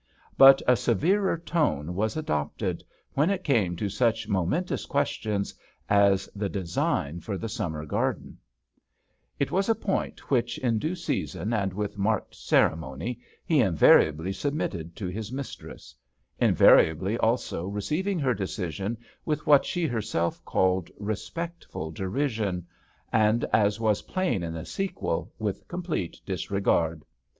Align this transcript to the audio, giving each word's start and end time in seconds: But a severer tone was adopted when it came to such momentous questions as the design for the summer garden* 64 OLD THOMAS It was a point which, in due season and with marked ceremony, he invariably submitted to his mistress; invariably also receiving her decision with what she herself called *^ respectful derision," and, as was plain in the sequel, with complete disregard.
But 0.35 0.63
a 0.67 0.75
severer 0.75 1.37
tone 1.37 1.93
was 1.93 2.17
adopted 2.17 2.83
when 3.13 3.29
it 3.29 3.43
came 3.43 3.75
to 3.75 3.87
such 3.87 4.27
momentous 4.27 4.87
questions 4.87 5.53
as 5.87 6.27
the 6.35 6.49
design 6.49 7.19
for 7.19 7.37
the 7.37 7.47
summer 7.47 7.85
garden* 7.85 8.39
64 9.37 9.43
OLD 9.45 9.47
THOMAS 9.47 9.47
It 9.47 9.51
was 9.51 9.69
a 9.69 9.79
point 9.87 10.31
which, 10.31 10.57
in 10.57 10.79
due 10.79 10.95
season 10.95 11.53
and 11.53 11.71
with 11.71 11.99
marked 11.99 12.33
ceremony, 12.33 13.19
he 13.45 13.59
invariably 13.61 14.33
submitted 14.33 14.95
to 14.95 15.05
his 15.05 15.31
mistress; 15.31 15.93
invariably 16.39 17.19
also 17.19 17.67
receiving 17.67 18.17
her 18.17 18.33
decision 18.33 18.97
with 19.23 19.45
what 19.45 19.65
she 19.67 19.85
herself 19.85 20.43
called 20.45 20.85
*^ 20.87 20.91
respectful 20.97 21.91
derision," 21.91 22.65
and, 23.13 23.43
as 23.53 23.79
was 23.79 24.01
plain 24.01 24.41
in 24.41 24.53
the 24.53 24.65
sequel, 24.65 25.31
with 25.37 25.67
complete 25.67 26.19
disregard. 26.25 27.05